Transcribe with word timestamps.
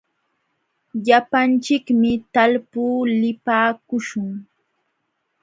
Llapanchikmi 1.05 2.11
talpuu 2.33 3.01
lipaakuśhun. 3.19 4.27